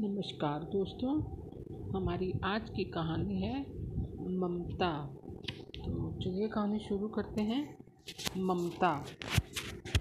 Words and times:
नमस्कार 0.00 0.60
दोस्तों, 0.60 1.22
हमारी 1.96 2.34
आज 2.44 2.70
की 2.70 2.84
कहानी 2.84 3.42
है 3.42 3.60
ममता। 4.38 5.06
तो 5.76 6.18
चलिए 6.22 6.48
कहानी 6.48 6.78
शुरू 6.78 7.08
करते 7.08 7.42
हैं। 7.42 7.78
ममता, 8.36 9.06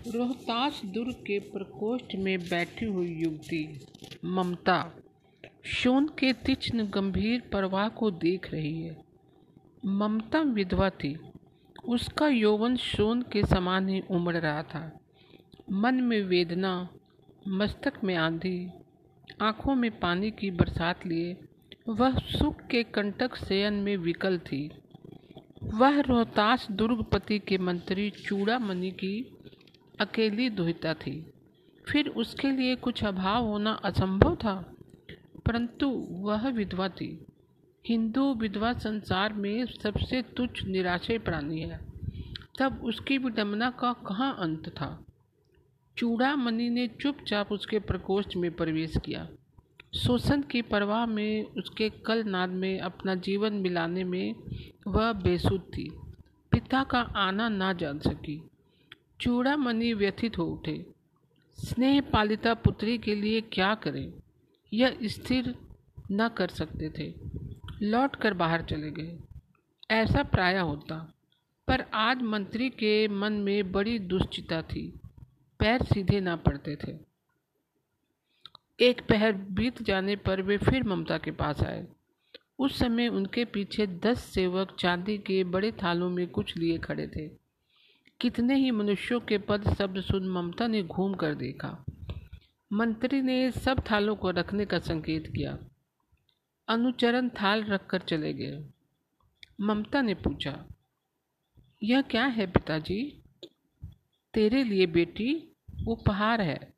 रोहतास 0.08 0.82
दुर्ग 0.86 1.12
के 1.12 1.40
प्रकोष्ठ 1.40 2.16
में 2.16 2.40
बैठी 2.40 2.86
हुई 2.86 3.08
युवती। 3.08 3.80
ममता, 4.26 4.92
शोन 5.64 6.08
के 6.08 6.34
तीक्ष्ण 6.34 6.88
गंभीर 6.88 7.42
प्रवाह 7.42 7.90
को 7.90 8.12
देख 8.12 8.52
रही 8.52 8.82
है। 8.82 9.06
ममता 9.86 10.42
विधवा 10.42 10.90
थी। 10.90 11.20
उसका 11.88 12.28
यौवन 12.28 12.76
शोन 12.76 13.22
के 13.22 13.46
समान 13.46 13.90
ही 13.90 14.02
उमड़ 14.12 14.38
रहा 14.38 14.64
था। 14.64 15.00
मन 15.72 15.96
में 15.96 16.24
वेदना, 16.24 16.90
मस्तक 17.48 17.94
में 18.04 18.16
आंधी 18.16 18.72
आँखों 19.42 19.76
में 19.76 20.00
पानी 20.00 20.32
की 20.32 20.52
बरसात 20.52 21.06
लिए, 21.06 21.38
वह 21.90 22.18
सुख 22.18 22.62
के 22.62 22.84
कंटक 22.84 23.36
शयन 23.36 23.74
में 23.74 23.98
विकल 23.98 24.38
थी। 24.38 24.72
वह 25.64 26.00
रोहतास 26.00 26.68
दुर्गपति 26.72 27.40
के 27.40 27.58
मंत्री 27.58 28.10
चूड़ामणि 28.10 28.92
की 28.92 29.38
अकेली 30.00 30.50
दुहिता 30.50 30.94
थी। 30.94 31.34
फिर 31.88 32.08
उसके 32.10 32.52
लिए 32.52 32.76
कुछ 32.76 33.04
अभाव 33.04 33.46
होना 33.46 33.72
असंभव 33.72 34.36
था, 34.36 34.76
परंतु 35.46 36.08
वह 36.10 36.50
विधवा 36.50 36.90
थी। 36.90 37.26
हिंदू 37.88 38.34
विधवा 38.34 38.74
संसार 38.74 39.34
में 39.34 39.66
सबसे 39.66 40.22
तुच्छ 40.22 40.64
निराशय 40.64 41.18
प्राणी 41.18 41.62
है। 41.62 41.80
तब 42.60 42.82
उसकी 42.84 43.18
विडम्बना 43.18 43.70
का 43.70 43.94
कहाँ 43.94 44.38
अंत 44.40 44.70
था? 44.70 45.07
चूड़ामणि 45.98 46.70
ने 46.70 46.88
चुपचाप 46.88 47.52
उसके 47.52 47.80
प्रकोष्ठ 47.80 48.36
में 48.36 48.52
प्रवेश 48.52 48.98
किया। 49.06 49.30
शोषण 49.96 50.42
की 50.42 50.62
परवाह 50.62 51.06
में 51.06 51.44
उसके 51.44 51.90
कल 51.90 52.24
नाद 52.24 52.50
में 52.50 52.80
अपना 52.80 53.16
जीवन 53.16 53.54
मिलाने 53.54 54.04
में 54.04 54.36
वह 54.88 55.14
बेसुध 55.14 55.62
थी। 55.62 55.90
पिता 56.52 56.84
का 56.84 57.00
आना 57.00 57.50
ना 57.50 57.74
जान 57.74 58.00
सकी। 58.00 58.50
चूड़ामणि 59.22 59.94
व्यथित 59.94 60.38
हो 60.38 60.44
उठे। 60.44 60.86
स्नेह 61.58 62.02
पालिता 62.02 62.54
पुत्री 62.54 62.98
के 62.98 63.16
लिए 63.16 63.42
क्या 63.42 63.76
करें? 63.76 64.14
यह 64.74 64.98
स्थिर 65.04 65.56
न 66.12 66.30
कर 66.30 66.48
सकते 66.48 66.90
थे। 66.90 67.14
लौट 67.82 68.16
कर 68.16 68.34
बाहर 68.34 68.62
चले 68.62 68.92
गए। 68.92 69.20
ऐसा 69.92 70.24
प्राय 70.24 70.58
होता, 70.58 71.14
पर 71.68 71.82
आज 71.94 72.22
मंत्री 72.22 72.70
के 72.70 73.08
मन 73.08 73.34
में 73.34 73.72
बड़ी 73.72 74.00
दुश्चिता 74.00 74.62
थी। 74.62 75.00
पैर 75.60 75.84
सीधे 75.84 76.20
ना 76.20 76.36
पड़ते 76.36 76.76
थे। 76.76 76.98
एक 78.80 79.02
पहर 79.02 79.34
बीत 79.34 79.82
जाने 79.82 80.16
पर 80.16 80.42
वे 80.42 80.58
फिर 80.58 80.84
ममता 80.84 81.18
के 81.18 81.32
पास 81.32 81.62
आए। 81.64 81.86
उस 82.60 82.78
समय 82.80 83.08
उनके 83.08 83.46
पीछे 83.46 83.88
दस 83.88 84.24
सेवक 84.24 84.76
चांदी 84.80 85.18
के 85.18 85.44
बड़े 85.44 85.72
थालों 85.72 86.10
में 86.10 86.28
कुछ 86.28 86.56
लिए 86.58 86.78
खड़े 86.78 87.08
थे। 87.08 87.28
कितने 88.20 88.56
ही 88.56 88.72
मनुष्यों 88.72 89.20
के 89.20 89.38
पद 89.38 89.74
शब्द 89.74 90.02
सुन 90.02 90.30
ममता 90.30 90.68
ने 90.68 90.84
घूम 90.84 91.14
कर 91.14 91.36
देखा। 91.36 91.86
मंत्री 92.72 93.22
ने 93.22 93.52
सब 93.52 93.84
थालों 93.92 94.16
को 94.16 94.30
रखने 94.30 94.66
का 94.66 94.80
संकेत 94.80 95.28
किया। 95.28 95.58
अनुचरण 96.68 97.30
थाल 97.32 97.64
रखकर 97.64 98.00
चले 98.00 98.34
गए। 98.34 98.64
ममता 99.62 100.02
ने 100.02 100.14
पूछा, 100.14 100.66
यह 101.84 102.02
क्या 102.02 102.26
है 102.26 102.48
पिताजी? 102.52 103.00
तेरे 104.34 104.64
लिए 104.64 104.86
बेटी 104.86 105.56
उपहार 105.88 106.42
है। 106.42 106.74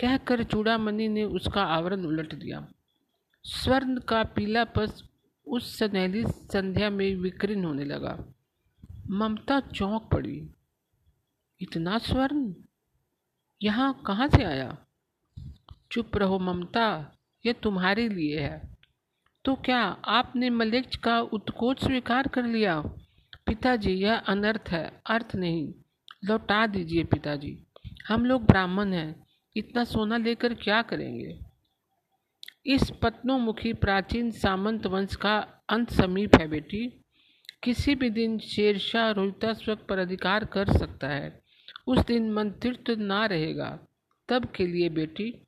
कहकर 0.00 0.42
चूड़ामणि 0.44 1.08
ने 1.08 1.24
उसका 1.24 1.62
आवरण 1.62 2.04
उलट 2.04 2.34
दिया। 2.34 2.68
स्वर्ण 3.44 3.98
का 3.98 4.22
पीला 4.22 4.64
पस 4.64 5.08
उस 5.46 5.78
सनहली 5.78 6.24
संध्या 6.26 6.90
में 6.90 7.14
विकीर्ण 7.14 7.64
होने 7.64 7.84
लगा। 7.84 8.34
ममता 9.10 9.60
चौंक 9.60 10.02
पड़ी। 10.02 10.50
इतना 11.60 11.98
स्वर्ण? 11.98 12.54
यहाँ 13.62 14.02
कहाँ 14.06 14.28
से 14.28 14.44
आया? 14.44 14.78
चुप 15.92 16.16
रहो 16.16 16.38
ममता, 16.38 17.16
यह 17.46 17.52
तुम्हारे 17.52 18.08
लिए 18.08 18.38
है। 18.40 18.76
तो 19.44 19.54
क्या 19.54 19.80
आपने 20.04 20.50
मलेक्ष 20.50 20.96
का 20.96 21.20
उत्कोच 21.20 21.84
स्वीकार 21.84 22.28
कर 22.28 22.44
लिया? 22.44 22.80
पिताजी, 23.46 23.92
यह 23.92 24.16
अनर्थ 24.16 24.68
है, 24.68 25.02
अर्थ 25.06 25.36
नहीं। 25.36 25.74
लौटा 26.24 26.66
दीजिए 26.66 27.04
पिताजी। 27.04 27.66
हम 28.08 28.24
लोग 28.26 28.44
ब्राह्मण 28.44 28.92
हैं, 28.92 29.26
इतना 29.56 29.84
सोना 29.84 30.16
लेकर 30.16 30.54
क्या 30.54 30.82
करेंगे? 30.82 31.38
इस 32.66 32.90
पत्नोमुखी 33.02 33.72
प्राचीन 33.72 34.30
सामंत 34.30 34.86
वंश 34.86 35.16
का 35.16 35.38
अंत 35.68 35.90
समीप 35.90 36.34
है 36.34 36.48
बेटी। 36.48 37.04
किसी 37.62 37.94
भी 37.94 38.10
दिन 38.10 38.38
शेरशाह 38.38 39.10
रोहिताश्वक 39.10 39.86
पर 39.88 39.98
अधिकार 39.98 40.44
कर 40.44 40.72
सकता 40.78 41.08
है। 41.08 41.42
उस 41.86 41.98
दिन 41.98 42.32
मंत्रित्व 42.32 42.96
ना 42.98 43.26
रहेगा, 43.26 43.78
तब 44.28 44.44
के 44.44 44.66
लिए 44.66 44.88
बेटी। 44.88 45.46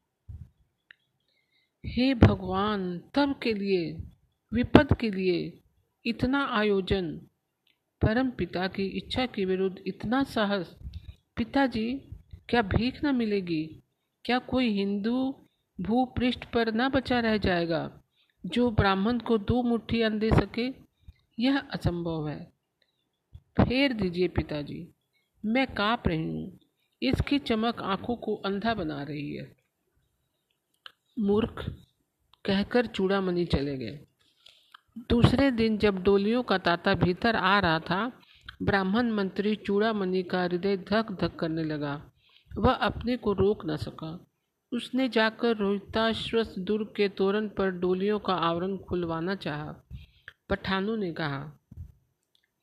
हे 1.87 2.15
भगवान, 2.15 2.99
तब 3.15 3.41
के 3.43 3.55
लिए, 3.55 3.99
विपद 4.55 4.97
के 5.01 5.11
लिए 5.11 5.61
इतना 6.07 6.47
आयोजन 6.47 7.21
परम 8.03 8.31
पिता 8.31 8.69
की 8.69 8.85
इच्छा 8.85 9.27
के 9.27 9.45
विरुद्ध 9.45 9.79
इतना 9.87 10.23
साहस। 10.23 10.77
पिताजी, 11.37 11.95
क्या 12.49 12.63
भीख 12.63 13.05
न 13.05 13.15
मिलेगी? 13.15 13.83
क्या 14.25 14.39
कोई 14.39 14.69
हिंदू 14.69 15.47
भूपृष्ठ 15.81 16.45
पर 16.45 16.75
न 16.75 16.89
बचा 16.89 17.21
रह 17.21 17.37
जाएगा? 17.37 18.03
जो 18.47 18.71
ब्राह्मण 18.71 19.19
को 19.19 19.39
दो 19.39 19.63
मुट्ठी 19.63 20.03
अन्न 20.03 20.19
दे 20.19 20.31
सके, 20.31 20.69
यह 21.43 21.59
असंभव 21.59 22.29
है। 22.29 22.53
फेर 23.37 23.93
दीजिए 23.93 24.29
पिताजी, 24.29 24.89
मैं 25.45 25.67
काँप 25.67 26.03
रही 26.07 26.23
हूँ। 26.23 26.59
इसकी 27.03 27.39
चमक 27.39 27.83
आँखों 27.83 28.17
को 28.17 28.37
अंधा 28.37 28.75
बना 28.75 29.03
रही 29.03 29.37
है। 29.37 29.57
मूर्ख, 31.19 31.77
कहकर 32.45 32.87
चूड़ामणि 32.87 33.45
चले 33.45 33.77
गए। 33.77 34.07
दूसरे 35.09 35.51
दिन 35.51 35.79
जब 35.79 36.03
डोलियों 36.03 36.43
का 36.43 36.59
ताता 36.59 36.95
भीतर 36.95 37.37
आ 37.37 37.59
रहा 37.59 37.79
था, 37.79 38.13
ब्राह्मण 38.63 39.11
मंत्री 39.11 39.57
चूड़ामणि 39.57 40.23
का 40.23 40.43
हृदय 40.43 40.77
धक 40.77 41.13
धक 41.21 41.37
करने 41.37 41.65
लगा। 41.65 42.13
वह 42.59 42.73
अपने 42.73 43.17
को 43.17 43.33
रोक 43.33 43.67
न 43.67 43.77
सका। 43.77 44.27
उसने 44.73 45.09
जाकर 45.09 45.57
रोहिताश्वस 45.57 46.55
दुर्ग 46.59 46.87
के 46.97 47.09
तोरण 47.09 47.49
पर 47.49 47.71
डोलियों 47.71 48.19
का 48.19 48.35
आवरण 48.35 48.77
खुलवाना 48.77 49.35
चाहा। 49.35 49.75
पठानों 50.51 50.97
ने 50.97 51.13
कहा, 51.13 51.59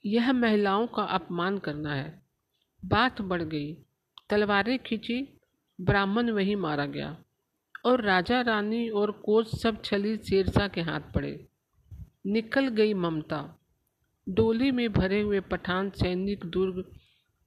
यह 0.06 0.34
महिलाओं 0.34 0.88
का 0.88 1.04
अपमान 1.04 1.58
करना 1.58 1.94
है। 1.94 2.22
बात 2.86 3.22
बढ़ 3.22 3.42
गई। 3.42 3.78
तलवारें 4.30 4.80
खींची, 4.80 5.40
ब्राह्मण 5.82 6.30
वहीं 6.30 6.56
मारा 6.56 6.86
गया। 6.86 7.18
और 7.86 8.02
राजा 8.02 8.42
रानी 8.42 8.90
और 8.90 9.12
कोच 9.12 9.62
सब 9.62 9.84
छली 9.84 10.18
शेरशाह 10.18 10.68
के 10.68 10.82
हाथ 10.82 11.02
पड़े। 11.16 11.47
निकल 12.26 12.68
गई 12.68 12.94
ममता। 12.94 13.60
डोली 14.30 14.72
में 14.72 14.94
भरे 14.94 15.22
हुए 15.22 15.40
पठान 15.40 15.90
सैनिक 15.90 16.46
दुर्ग 16.46 16.84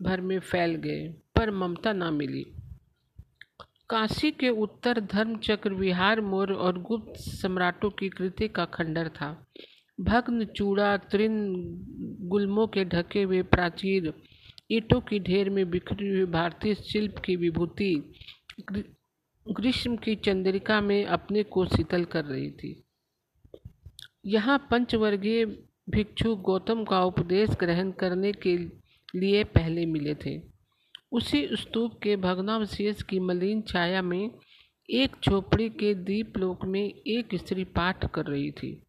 भर 0.03 0.21
में 0.21 0.39
फैल 0.41 0.75
गए, 0.75 1.09
पर 1.37 1.51
ममता 1.51 1.93
ना 1.93 2.11
मिली। 2.11 2.45
काशी 3.91 4.31
के 4.31 4.49
उत्तर 4.49 5.01
धर्मचक्र 5.01 5.75
विहार 5.75 6.21
मोर 6.21 6.53
और 6.53 6.83
गुप्त 6.83 7.21
सम्राटों 7.21 7.91
की 7.91 8.09
कृति 8.09 8.49
का 8.49 8.65
खंडर 8.65 9.09
था। 9.09 9.47
भग्न, 10.01 10.45
चूड़ा, 10.45 10.97
तृण, 10.97 11.53
गुलमों 12.29 12.67
के 12.67 12.85
ढके 12.85 13.23
हुए 13.23 13.43
प्राचीर, 13.43 14.15
ईटों 14.71 15.01
की 15.01 15.19
ढेर 15.19 15.51
में 15.51 15.71
बिखरी 15.71 16.09
हुई 16.09 16.25
भारतीय 16.25 16.75
शिल्प 16.75 17.19
की 17.19 17.37
विभूति 17.37 18.13
ग्रीष्म 19.51 19.97
की 19.97 20.15
चंद्रिका 20.15 20.81
में 20.81 21.05
अपने 21.05 21.43
को 21.43 21.67
शीतल 21.67 22.05
कर 22.05 22.25
रही 22.25 22.51
थी। 22.51 22.85
यहाँ 24.25 24.59
पंचवर्गीय 24.71 25.45
भिक्षु 25.91 26.35
गौतम 26.37 26.85
का 26.85 27.03
उपदेश 27.05 27.51
ग्रहण 27.51 27.91
करने 27.91 28.33
के 28.33 28.57
लिए 29.17 29.45
पहले 29.45 29.87
मिले 29.87 30.15
थे। 30.15 30.41
उसी 31.13 31.49
स्तूप 31.53 31.99
के 32.03 32.17
भग्नावशेष 32.17 33.03
की 33.03 33.19
मलिन 33.21 33.63
छाया 33.63 34.03
में 34.03 34.31
एक 34.89 35.17
झोपड़ी 35.25 35.69
के 35.71 35.95
दीपलोक 35.95 36.65
में 36.65 36.83
एक 36.83 37.35
स्त्री 37.35 37.65
पाठ 37.65 38.11
कर 38.11 38.27
रही 38.27 38.51
थी। 38.51 38.83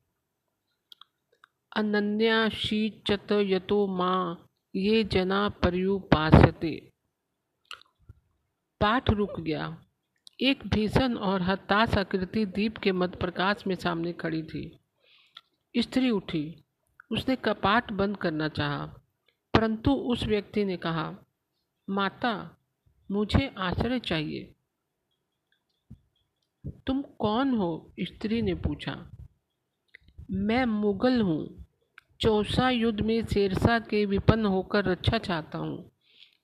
अनन्या 1.76 2.50
शीचत 2.50 3.32
यतो 3.32 3.86
माँ, 3.88 4.50
ये 4.76 5.04
जना 5.04 5.48
पर्युपासते 5.50 6.76
पाठ 8.82 9.10
रुक 9.10 9.40
गया। 9.40 9.78
एक 10.42 10.68
भीषण 10.68 11.16
और 11.16 11.42
हताश 11.42 11.98
आकृति 11.98 12.46
दीप 12.46 12.78
के 12.78 12.92
मध्य 12.92 13.18
प्रकाश 13.18 13.64
में 13.68 13.76
सामने 13.76 14.14
खड़ी 14.14 14.44
थी। 14.44 14.81
स्त्री 15.76 16.10
उठी। 16.10 16.64
उसने 17.12 17.36
कपाट 17.36 17.92
बंद 17.92 18.18
करना 18.18 18.48
चाहा, 18.48 18.86
परंतु 19.54 19.92
उस 19.92 20.24
व्यक्ति 20.24 20.66
ने 20.66 20.78
कहा 20.78 21.16
माता 21.90 22.58
मुझे 23.12 23.54
आश्रय 23.58 24.00
चाहिए। 24.00 24.54
तुम 26.88 27.02
कौन 27.02 27.54
हो? 27.54 27.94
स्त्री 28.00 28.42
ने 28.42 28.54
पूछा। 28.56 29.12
मैं 30.32 30.66
मुगल 30.66 31.22
हूँ। 31.22 31.66
चौसा 32.22 32.70
युद्ध 32.70 33.02
में 33.02 33.26
शेरशाह 33.26 33.80
के 33.80 34.06
विपन्न 34.06 34.46
होकर 34.46 34.86
रक्षा 34.86 35.18
चाहता 35.18 35.58
हूँ। 35.58 35.92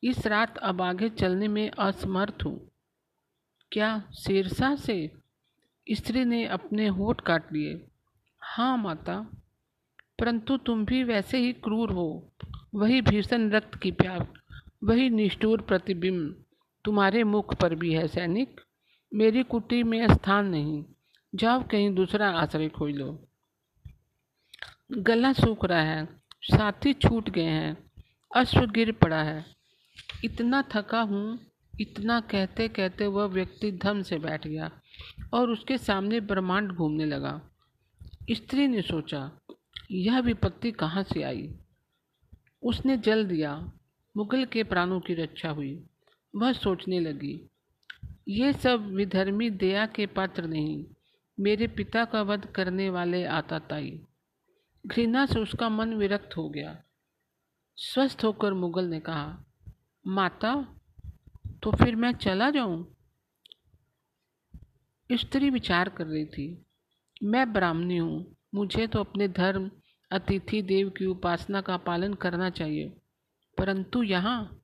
इस 0.03 0.27
रात 0.27 0.57
अब 0.57 0.81
आगे 0.81 1.09
चलने 1.09 1.47
में 1.47 1.69
असमर्थ 1.69 2.45
हूँ। 2.45 2.71
क्या 3.71 4.03
शेरशाह 4.19 4.75
से? 4.75 5.11
स्त्री 5.87 6.25
ने 6.25 6.45
अपने 6.45 6.87
होठ 6.87 7.21
काट 7.21 7.53
लिए। 7.53 7.87
हाँ 8.41 8.77
माता, 8.77 9.19
परंतु 10.19 10.57
तुम 10.57 10.83
भी 10.85 11.03
वैसे 11.03 11.37
ही 11.37 11.51
क्रूर 11.53 11.91
हो। 11.91 12.07
वही 12.75 13.01
भीषण 13.01 13.49
रक्त 13.49 13.75
की 13.75 13.91
प्यास, 13.93 14.27
वही 14.83 15.09
निष्ठुर 15.09 15.61
प्रतिबिंब 15.61 16.43
तुम्हारे 16.85 17.23
मुख 17.23 17.53
पर 17.55 17.75
भी 17.75 17.93
है 17.93 18.07
सैनिक। 18.07 18.61
मेरी 19.11 19.43
कुटी 19.43 19.81
में 19.83 20.07
स्थान 20.07 20.47
नहीं, 20.47 20.83
जाओ 21.33 21.63
कहीं 21.63 21.93
दूसरा 21.95 22.29
आश्रय 22.31 22.69
खोज 22.69 22.93
लो। 22.95 23.17
गला 24.99 25.31
सूख 25.33 25.65
रहा 25.65 25.81
है, 25.81 26.05
साथी 26.43 26.93
छूट 26.95 27.29
गए 27.29 27.43
हैं, 27.43 27.77
अश्व 28.31 28.65
गिर 28.67 28.91
पड़ा 28.93 29.21
है। 29.23 29.45
इतना 30.23 30.61
थका 30.71 31.01
हूँ, 31.01 31.39
इतना 31.73 32.19
कहते 32.21 32.67
कहते 32.69 33.07
वह 33.07 33.25
व्यक्ति 33.27 33.71
धम 33.83 34.01
से 34.01 34.17
बैठ 34.19 34.47
गया 34.47 34.71
और 35.33 35.49
उसके 35.49 35.77
सामने 35.77 36.19
ब्रह्मांड 36.21 36.71
घूमने 36.71 37.05
लगा। 37.05 37.39
स्त्री 38.31 38.67
ने 38.67 38.81
सोचा, 38.81 39.39
यह 39.91 40.19
विपत्ति 40.19 40.71
कहाँ 40.71 41.03
से 41.03 41.23
आई? 41.23 41.55
उसने 42.63 42.97
जल 42.97 43.25
दिया। 43.25 43.71
मुगल 44.17 44.45
के 44.45 44.63
प्राणों 44.63 44.99
की 44.99 45.13
रक्षा 45.13 45.49
हुई। 45.49 45.85
वह 46.35 46.53
सोचने 46.53 46.99
लगी, 46.99 47.39
ये 48.27 48.53
सब 48.53 48.85
विधर्मी 48.87 49.49
दया 49.49 49.85
के 49.85 50.05
पात्र 50.05 50.45
नहीं। 50.45 50.85
मेरे 51.39 51.67
पिता 51.67 52.05
का 52.05 52.21
वध 52.21 52.45
करने 52.45 52.89
वाले 52.89 53.25
आताताई 53.25 54.01
घृणा 54.87 55.25
से 55.25 55.39
उसका 55.39 55.69
मन 55.69 55.93
विरक्त 55.93 56.37
हो 56.37 56.49
गया। 56.49 56.83
स्वस्थ 57.77 58.23
होकर 58.23 58.53
मुगल 58.53 58.85
ने 58.85 58.99
कहा, 58.99 59.45
माता 60.07 60.79
तो 61.63 61.71
फिर 61.71 61.95
मैं 61.95 62.11
चला 62.11 62.49
जाऊँ? 62.49 62.95
स्त्री 65.11 65.49
विचार 65.49 65.89
कर 65.89 66.05
रही 66.05 66.25
थी। 66.25 66.65
मैं 67.23 67.53
ब्राह्मणी 67.53 67.97
हूँ। 67.97 68.35
मुझे 68.55 68.87
तो 68.87 68.99
अपने 68.99 69.27
धर्म, 69.27 69.71
अतिथि 70.11 70.61
देव 70.61 70.89
की 70.89 71.05
उपासना 71.05 71.61
का 71.61 71.77
पालन 71.77 72.13
करना 72.13 72.49
चाहिए। 72.49 72.97
परंतु 73.57 74.03
यहाँ? 74.03 74.61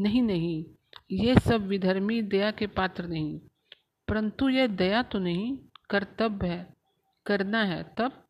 नहीं 0.00 0.22
नहीं। 0.22 0.64
ये 1.12 1.34
सब 1.34 1.66
विधर्मी 1.66 2.22
दया 2.22 2.50
के 2.50 2.66
पात्र 2.66 3.06
नहीं। 3.06 3.40
परंतु 4.08 4.48
यह 4.48 4.66
दया 4.66 5.02
तो 5.02 5.18
नहीं, 5.18 5.58
कर्तव्य 5.90 6.48
है। 6.48 6.74
करना 7.26 7.64
है। 7.64 7.94
तब? 7.98 8.24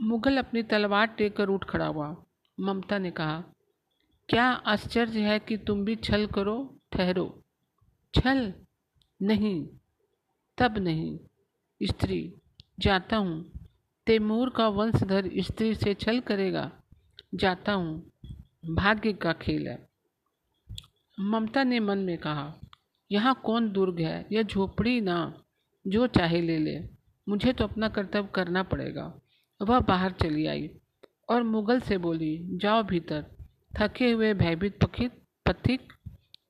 मुगल 0.00 0.36
अपनी 0.36 0.62
तलवार 0.62 1.06
टेक 1.06 1.36
कर 1.36 1.48
उठ 1.48 1.64
खड़ा 1.64 1.86
हुआ। 1.86 2.24
ममता 2.60 2.98
ने 2.98 3.10
कहा, 3.10 3.44
क्या 4.28 4.44
आश्चर्य 4.44 5.20
है 5.20 5.38
कि 5.38 5.56
तुम 5.56 5.84
भी 5.84 5.96
छल 5.96 6.26
करो, 6.26 6.78
ठहरो। 6.92 7.42
छल? 8.14 8.54
नहीं। 9.22 9.68
तब 10.58 10.78
नहीं। 10.78 11.18
स्त्री, 11.84 12.34
जाता 12.80 13.16
हूँ। 13.16 13.52
तैमूर 14.06 14.50
का 14.50 14.68
वंशधर 14.68 15.30
स्त्री 15.36 15.74
से 15.74 15.94
छल 15.94 16.20
करेगा। 16.20 16.72
जाता 17.34 17.72
हूँ। 17.72 18.10
भाग्य 18.70 19.12
का 19.12 19.32
खेल 19.32 19.68
है। 19.68 19.88
ममता 21.20 21.64
ने 21.64 21.80
मन 21.80 21.98
में 21.98 22.18
कहा, 22.18 22.54
यहाँ 23.12 23.40
कौन 23.44 23.72
दुर्ग 23.72 24.00
है? 24.00 24.26
यह 24.32 24.42
झोपड़ी 24.42 25.00
ना। 25.00 25.42
जो 25.86 26.06
चाहे 26.06 26.40
ले 26.40 26.58
ले। 26.58 26.88
मुझे 27.28 27.52
तो 27.52 27.64
अपना 27.64 27.88
कर्तव्य 27.88 28.28
करना 28.34 28.62
पड़ेगा। 28.62 29.20
वह 29.62 29.80
बाहर 29.80 30.12
चली 30.12 30.46
आई 30.46 30.70
और 31.28 31.42
मुगल 31.42 31.80
से 31.80 31.98
बोली, 31.98 32.40
जाओ 32.42 32.82
भीतर। 32.82 33.26
थके 33.80 34.10
हुए, 34.10 34.34
भयभीत, 34.34 34.78
पखित, 34.84 35.12
पथिक, 35.46 35.92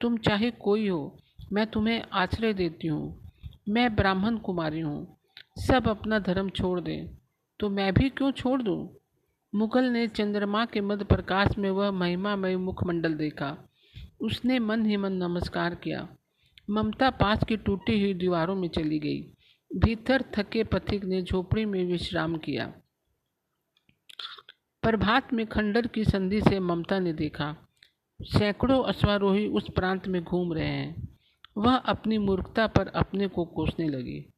तुम 0.01 0.17
चाहे 0.17 0.51
कोई 0.51 0.89
हो, 0.89 1.19
मैं 1.53 1.67
तुम्हें 1.67 2.03
आश्रय 2.13 2.55
देती 2.55 2.87
हूँ। 2.87 3.31
मैं 3.69 3.97
ब्राह्मण 3.97 4.37
कुमारी 4.37 4.81
हूँ। 4.81 5.14
सब 5.57 5.89
अपना 5.89 6.19
धर्म 6.19 6.49
छोड़ 6.51 6.81
दें 6.81 7.17
तो 7.61 7.71
मैं 7.71 7.95
भी 7.95 8.11
क्यों 8.11 8.33
छोड़ 8.33 8.63
दूँ? 8.63 8.97
मुगल 9.55 9.85
ने 9.85 10.09
चंद्रमा 10.09 10.65
के 10.65 10.81
मध्य 10.81 11.05
प्रकाश 11.05 11.59
में 11.59 11.71
वह 11.71 11.91
महिमामय 11.91 12.57
मुखमंडल 12.57 13.15
देखा। 13.15 13.69
उसने 14.21 14.59
मन 14.59 14.87
ही 14.87 14.97
मन 14.97 15.13
नमस्कार 15.13 15.75
किया। 15.75 16.09
ममता 16.71 17.11
पास 17.11 17.45
की 17.45 17.57
टूटी 17.57 18.01
हुई 18.01 18.15
दीवारों 18.15 18.55
में 18.55 18.69
चली 18.69 18.99
गई। 18.99 19.23
भीतर 19.71 20.25
थके 20.39 20.65
पथिक 20.65 21.05
ने 21.05 21.23
झोपड़ी 21.23 21.65
में 21.65 21.85
विश्राम 21.85 22.37
किया। 22.37 22.67
प्रभात 24.83 25.33
में 25.33 25.47
खंडर 25.47 25.87
की 25.87 26.05
संधि 26.05 26.41
से 26.41 26.61
ममता 26.61 26.99
ने 26.99 27.13
देखा। 27.13 27.57
सैकड़ों 28.23 28.85
अश्वारोही 28.85 29.47
उस 29.47 29.71
प्रांत 29.71 30.09
में 30.09 30.25
घूम 30.25 30.53
रहे 30.53 30.69
हैं। 30.69 31.19
वह 31.57 31.77
अपनी 31.77 32.19
मूर्खता 32.19 32.67
पर 32.67 32.89
अपने 32.89 33.29
को 33.29 33.45
कोसने 33.45 33.89
लगी। 33.89 34.34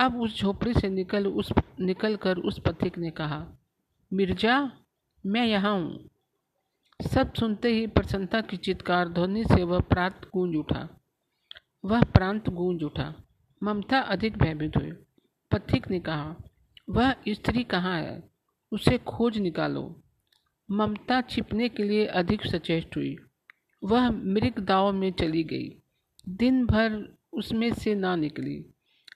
अब 0.00 0.20
उस 0.20 0.40
झोपड़ी 0.40 0.74
से 0.74 0.88
निकल 0.88 1.26
उस 1.26 1.52
निकल 1.80 2.16
कर 2.16 2.38
उस 2.38 2.60
पथिक 2.60 2.98
ने 2.98 3.10
कहा, 3.10 3.46
मिर्ज़ा, 4.12 4.72
मैं 5.26 5.46
यहाँ 5.46 5.74
हूँ। 5.74 6.10
सब 7.12 7.32
सुनते 7.34 7.68
ही 7.68 7.86
प्रसन्नता 7.86 8.40
की 8.40 8.56
चित्कार 8.56 9.08
ध्वनि 9.08 9.44
से 9.44 9.62
वह 9.62 9.80
प्रांत 9.80 10.20
गूंज 10.34 10.56
उठा। 10.56 10.88
वह 11.84 12.02
प्रांत 12.02 12.48
गूंज 12.48 12.82
उठा। 12.82 13.14
ममता 13.62 13.98
अधिक 13.98 14.38
भयभीत 14.38 14.76
हुई। 14.76 14.90
पथिक 15.50 15.90
ने 15.90 16.00
कहा, 16.00 16.36
वह 16.90 17.14
स्त्री 17.28 17.64
कहाँ 17.64 18.02
है? 18.02 18.30
उसे 18.72 18.98
खोज 18.98 19.38
निकालो। 19.38 20.02
ममता 20.70 21.20
छिपने 21.20 21.68
के 21.68 21.82
लिए 21.82 22.06
अधिक 22.06 22.46
सचेष्ट 22.46 22.96
हुई। 22.96 23.16
वह 23.84 24.10
मृग 24.10 24.58
दाव 24.58 24.92
में 24.92 25.12
चली 25.12 25.44
गई। 25.44 25.82
दिन 26.28 26.66
भर 26.66 27.16
उसमें 27.32 27.72
से 27.74 27.94
ना 27.94 28.16
निकली। 28.16 28.64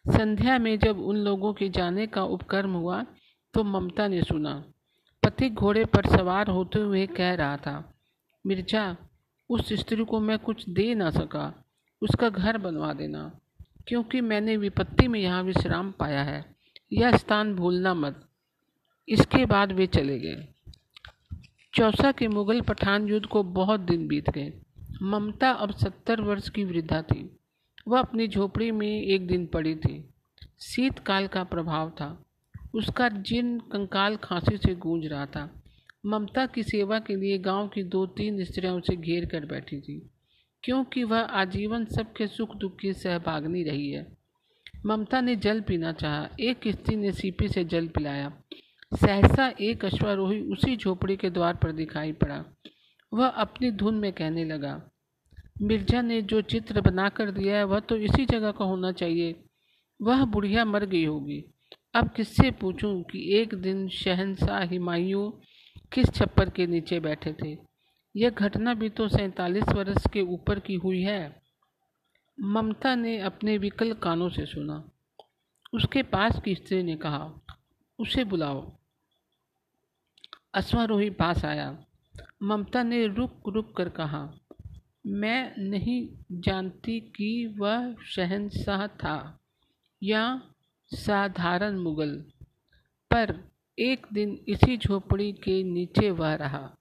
संध्या 0.05 0.59
में 0.59 0.79
जब 0.79 0.99
उन 0.99 1.17
लोगों 1.17 1.53
के 1.53 1.69
जाने 1.69 2.07
का 2.07 2.23
उपक्रम 2.25 2.71
हुआ 2.71 3.05
तो 3.55 3.63
ममता 3.65 4.07
ने 4.09 4.23
सुना। 4.23 4.53
पति 5.23 5.49
घोड़े 5.51 5.85
पर 5.85 6.07
सवार 6.07 6.49
होते 6.49 6.79
हुए 6.79 7.07
कह 7.07 7.35
रहा 7.35 7.57
था, 7.57 7.93
मिर्ज़ा, 8.45 8.97
उस 9.51 9.73
स्त्री 9.73 10.05
को 10.05 10.21
मैं 10.21 10.39
कुछ 10.39 10.69
दे 10.69 10.95
ना 10.95 11.11
सका। 11.11 11.65
उसका 12.03 12.29
घर 12.29 12.59
बनवा 12.59 12.93
देना, 12.93 13.31
क्योंकि 13.89 14.21
मैंने 14.21 14.57
विपत्ति 14.57 15.09
में 15.09 15.21
यहाँ 15.21 15.43
विश्राम 15.43 15.91
पाया 15.91 16.23
है। 16.23 16.45
यह 16.93 17.17
स्थान 17.17 17.55
भूलना 17.55 17.95
मत। 17.95 18.29
इसके 19.09 19.45
बाद 19.47 19.73
वे 19.73 19.87
चले 19.87 20.19
गए। 20.19 20.49
चौसा 21.75 22.13
के 22.13 22.29
मुगल 22.29 22.61
पठान 22.61 23.07
युद्ध 23.09 23.27
को 23.27 23.43
बहुत 23.43 23.81
दिन 23.81 24.07
बीत 24.09 24.31
गए। 24.31 24.53
ममता 25.03 25.51
अब 25.51 25.71
सत्तर 25.71 26.21
वर्ष 26.21 26.49
की 26.49 26.65
वृद्धा 26.65 27.03
थी। 27.03 27.39
वह 27.87 27.99
अपनी 27.99 28.27
झोपड़ी 28.29 28.71
में 28.71 29.03
एक 29.03 29.27
दिन 29.27 29.47
पड़ी 29.47 29.75
थी। 29.75 30.05
शीतकाल 30.61 31.27
का 31.27 31.45
प्रभाव 31.45 31.91
था। 31.91 32.25
उसका 32.75 33.09
जिन 33.09 33.59
कंकाल 33.73 34.17
खांसी 34.17 34.57
से 34.57 34.75
गूंज 34.75 35.07
रहा 35.07 35.27
था, 35.27 35.63
ममता 36.07 36.47
की 36.47 36.63
सेवा 36.63 36.99
के 36.99 37.17
लिए 37.17 37.39
गाँव 37.39 37.69
की 37.69 37.83
दो 37.83 38.05
तीन 38.07 38.43
स्त्रियाँ 38.45 38.75
उसे 38.75 38.97
घेर 38.97 39.27
कर 39.27 39.45
बैठी 39.47 39.81
थी, 39.81 40.01
क्योंकि 40.65 41.05
वह 41.05 41.21
आजीवन 41.21 41.85
सबके 41.87 42.27
सुख 42.27 42.57
दुख 42.57 42.79
की 42.79 42.93
सहभागनी 42.93 43.63
रही 43.63 43.91
है। 43.91 44.07
ममता 44.87 45.21
ने 45.21 45.37
जल 45.37 45.61
पीना 45.61 45.93
चाहा। 45.93 46.29
एक 46.41 46.69
स्त्री 46.69 46.97
ने 46.97 47.13
सीपी 47.13 47.49
से 47.49 47.65
जल 47.65 47.89
पिलाया। 47.89 48.33
सहसा 48.93 49.49
एक 49.61 49.85
अश्वारोही 49.85 50.41
उसी 50.43 50.77
झोपड़ी 50.77 51.17
के 51.17 51.31
द्वार 51.31 51.57
पर 51.57 51.73
दिखाई 51.73 52.13
पड़ा। 52.13 52.45
वह 53.13 53.27
अपनी 53.27 53.71
धुन 53.71 53.95
में 53.95 54.13
कहने 54.13 54.45
लगा 54.45 54.81
मिर्ज़ा 55.63 56.03
ने 56.03 56.23
जो 56.23 56.41
चित्र 56.41 56.81
बना 56.81 57.09
कर 57.09 57.31
दिया 57.31 57.57
है, 57.57 57.65
वह 57.65 57.81
तो 57.81 57.97
इसी 57.97 58.27
जगह 58.27 58.51
का 58.51 58.65
होना 58.65 58.93
चाहिए। 58.93 59.45
वह 60.03 60.25
बुढ़िया 60.25 60.65
मर 60.65 60.85
गई 60.85 61.05
होगी। 61.05 61.45
अब 61.95 62.11
किससे 62.11 62.51
पूछूँ 62.51 63.03
कि 63.03 63.35
एक 63.35 63.55
दिन 63.55 63.89
शहनशाह 63.89 64.61
हिमायूं 64.61 65.31
किस 65.93 66.15
छप्पर 66.15 66.51
के 66.51 66.67
नीचे 66.67 67.01
बैठे 67.01 67.33
थे? 67.33 67.59
यह 68.17 68.31
घटना 68.31 68.75
भी 68.75 68.89
तो 68.89 69.09
सैतालीस 69.09 69.69
वर्ष 69.75 70.05
के 70.13 70.21
ऊपर 70.21 70.61
की 70.61 70.75
हुई 70.75 71.03
है। 71.03 71.43
ममता 72.41 72.95
ने 72.95 73.19
अपने 73.19 73.59
विकल 73.59 73.93
कानों 73.93 74.29
से 74.29 74.47
सुना। 74.47 74.91
उसके 75.75 76.03
पास 76.03 76.41
की 76.45 76.55
स्त्री 76.55 76.83
ने 76.83 76.97
कहा? 76.97 77.33
उसे 77.99 78.25
बुलाओ। 78.25 78.77
अश्वारोही 80.55 81.11
पास 81.11 81.45
आया। 81.45 81.85
ममता 82.43 82.83
ने 82.83 83.07
रुक 83.07 83.43
रुक 83.49 83.77
कर 83.77 83.89
कहा 83.89 84.33
मैं 85.07 85.55
नहीं 85.59 86.09
जानती 86.33 87.01
कि 87.01 87.55
वह 87.59 87.95
शहनशाह 88.07 88.87
था 88.87 89.41
या 90.03 90.43
साधारण 90.95 91.77
मुगल। 91.77 92.25
पर 93.11 93.51
एक 93.79 94.07
दिन 94.13 94.41
इसी 94.49 94.77
झोपड़ी 94.77 95.33
के 95.33 95.63
नीचे 95.63 96.11
वह 96.11 96.35
रहा। 96.35 96.77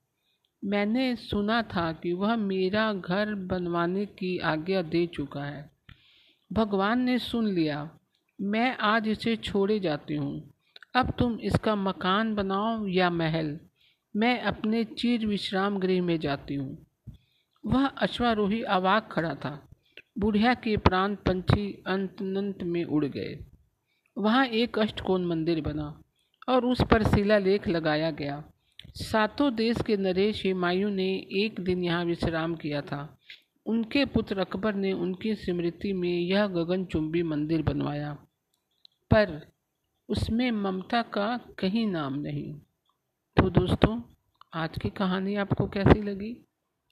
मैंने 0.66 1.16
सुना 1.16 1.62
था 1.62 1.92
कि 1.92 2.14
वह 2.14 2.36
मेरा 2.36 2.94
घर 2.94 3.36
बनवाने 3.36 4.06
की 4.06 4.38
आज्ञा 4.38 4.82
दे 4.82 5.08
चुका 5.08 5.44
है। 5.44 5.72
भगवान 6.54 7.00
ने 7.00 7.20
सुन 7.20 7.48
लिया, 7.48 7.98
मैं 8.42 8.78
आज 8.78 9.08
इसे 9.08 9.36
छोड़े 9.36 9.80
जाती 9.80 10.16
हूँ। 10.16 10.54
अब 10.96 11.14
तुम 11.20 11.40
इसका 11.40 11.76
मकान 11.76 12.36
बनाओ 12.36 12.88
या 12.88 13.10
महल। 13.10 13.60
मैं 14.16 14.42
अपने 14.42 14.84
चीर 14.84 15.28
विश्राम 15.28 15.80
गृह 15.80 16.02
में 16.02 16.20
जाती 16.20 16.56
हूँ। 16.56 16.86
वह 17.66 17.88
अश्वारोही 17.88 18.62
अवाक 18.62 19.10
खड़ा 19.12 19.36
था। 19.36 19.70
बुढ़िया 20.20 20.54
के 20.54 20.78
प्राण 20.78 21.16
पंछी 21.16 21.84
अंत 21.88 22.22
अंत 22.22 22.64
में 22.64 22.84
उड़ 22.84 23.06
गए। 23.06 23.40
वहाँ 24.18 24.46
एक 24.46 24.80
अष्टकोण 24.80 25.26
मंदिर 25.26 25.62
बना 25.62 26.02
और 26.50 26.66
उस 26.66 26.82
पर 26.92 27.04
शिलालेख 27.04 27.68
लगाया 27.68 28.12
गया। 28.12 28.44
सातों 28.96 29.56
देश 29.56 29.78
के 29.88 29.98
नरेश 29.98 30.46
हिमायू 30.46 30.90
ने 30.90 31.28
एक 31.32 31.60
दिन 31.60 31.84
यहाँ 31.84 32.06
विश्राम 32.06 32.56
किया 32.56 32.82
था। 32.82 33.18
उनके 33.66 34.06
पुत्र 34.06 34.40
अकबर 34.40 34.76
ने 34.76 34.94
उनकी 34.94 35.36
स्मृति 35.36 35.94
में 35.94 36.20
यह 36.20 36.48
गगनचुंबी 36.48 37.24
मंदिर 37.24 37.62
बनवाया। 37.62 38.14
पर 39.12 39.48
उसमें 40.10 40.52
ममता 40.52 41.02
का 41.02 41.40
कहीं 41.60 41.88
नाम 41.88 42.14
नहीं। 42.14 42.54
तो 43.38 43.50
दोस्तों, 43.50 44.02
आज 44.54 44.78
की 44.78 44.90
कहानी 44.90 45.36
आपको 45.36 45.68
कैसी 45.68 46.02
लगी? 46.02 46.46